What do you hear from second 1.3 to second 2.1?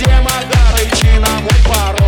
мой пары